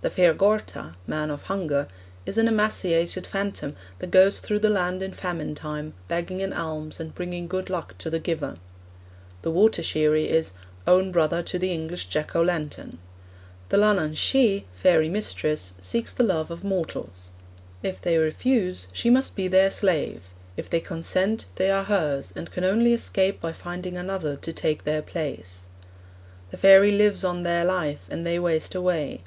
'The 0.00 0.10
Fear 0.10 0.34
Gorta 0.34 0.94
(Man 1.06 1.30
of 1.30 1.42
Hunger) 1.42 1.86
is 2.26 2.36
an 2.36 2.48
emaciated 2.48 3.24
phantom 3.28 3.76
that 4.00 4.10
goes 4.10 4.40
through 4.40 4.58
the 4.58 4.68
land 4.68 5.04
in 5.04 5.12
famine 5.12 5.54
time, 5.54 5.94
begging 6.08 6.42
an 6.42 6.52
alms 6.52 6.98
and 6.98 7.14
bringing 7.14 7.46
good 7.46 7.70
luck 7.70 7.96
to 7.98 8.10
the 8.10 8.18
giver.' 8.18 8.56
The 9.42 9.52
Water 9.52 9.80
sheerie 9.80 10.28
is 10.28 10.50
'own 10.84 11.12
brother 11.12 11.44
to 11.44 11.60
the 11.60 11.70
English 11.72 12.06
Jack 12.06 12.34
o' 12.34 12.42
Lantern.' 12.42 12.98
'The 13.68 13.76
Leanhaun 13.76 14.14
Shee 14.16 14.66
(fairy 14.72 15.08
mistress) 15.08 15.74
seeks 15.78 16.12
the 16.12 16.24
love 16.24 16.50
of 16.50 16.64
mortals. 16.64 17.30
If 17.80 18.02
they 18.02 18.18
refuse, 18.18 18.88
she 18.92 19.10
must 19.10 19.36
be 19.36 19.46
their 19.46 19.70
slave; 19.70 20.22
if 20.56 20.68
they 20.68 20.80
consent, 20.80 21.44
they 21.54 21.70
are 21.70 21.84
hers, 21.84 22.32
and 22.34 22.50
can 22.50 22.64
only 22.64 22.92
escape 22.94 23.40
by 23.40 23.52
finding 23.52 23.96
another 23.96 24.34
to 24.38 24.52
take 24.52 24.82
their 24.82 25.02
place. 25.02 25.66
The 26.50 26.56
fairy 26.58 26.90
lives 26.90 27.22
on 27.22 27.44
their 27.44 27.64
life, 27.64 28.04
and 28.10 28.26
they 28.26 28.40
waste 28.40 28.74
away. 28.74 29.22